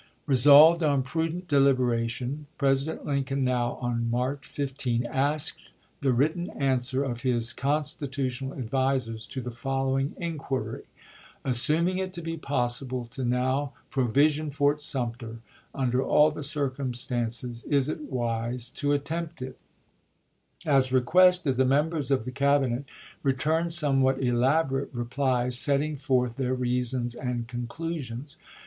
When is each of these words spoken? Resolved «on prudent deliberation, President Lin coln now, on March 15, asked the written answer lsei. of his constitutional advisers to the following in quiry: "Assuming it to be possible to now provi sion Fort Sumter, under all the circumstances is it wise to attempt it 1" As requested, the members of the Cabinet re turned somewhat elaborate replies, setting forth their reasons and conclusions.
Resolved 0.25 0.81
«on 0.81 1.03
prudent 1.03 1.47
deliberation, 1.47 2.47
President 2.57 3.05
Lin 3.05 3.23
coln 3.23 3.43
now, 3.43 3.73
on 3.73 4.09
March 4.09 4.47
15, 4.47 5.05
asked 5.05 5.69
the 6.01 6.11
written 6.11 6.49
answer 6.59 7.03
lsei. 7.03 7.11
of 7.11 7.21
his 7.21 7.53
constitutional 7.53 8.55
advisers 8.55 9.27
to 9.27 9.41
the 9.41 9.51
following 9.51 10.15
in 10.17 10.39
quiry: 10.39 10.81
"Assuming 11.45 11.99
it 11.99 12.13
to 12.13 12.21
be 12.23 12.35
possible 12.35 13.05
to 13.11 13.23
now 13.23 13.73
provi 13.91 14.27
sion 14.27 14.49
Fort 14.49 14.81
Sumter, 14.81 15.37
under 15.75 16.01
all 16.01 16.31
the 16.31 16.41
circumstances 16.41 17.63
is 17.65 17.87
it 17.87 18.11
wise 18.11 18.71
to 18.71 18.93
attempt 18.93 19.39
it 19.43 19.55
1" 20.63 20.75
As 20.77 20.91
requested, 20.91 21.57
the 21.57 21.63
members 21.63 22.09
of 22.09 22.25
the 22.25 22.31
Cabinet 22.31 22.85
re 23.21 23.33
turned 23.33 23.71
somewhat 23.71 24.23
elaborate 24.23 24.89
replies, 24.93 25.59
setting 25.59 25.95
forth 25.95 26.37
their 26.37 26.55
reasons 26.55 27.13
and 27.13 27.47
conclusions. 27.47 28.37